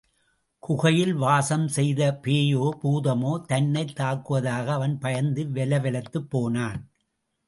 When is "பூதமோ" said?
2.83-3.41